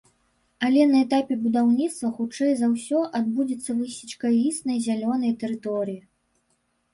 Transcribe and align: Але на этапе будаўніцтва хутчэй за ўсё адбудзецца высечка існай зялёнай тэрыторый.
Але 0.67 0.85
на 0.93 1.01
этапе 1.05 1.35
будаўніцтва 1.43 2.09
хутчэй 2.19 2.53
за 2.61 2.69
ўсё 2.71 3.03
адбудзецца 3.19 3.77
высечка 3.83 4.33
існай 4.49 4.81
зялёнай 4.87 5.37
тэрыторый. 5.45 6.01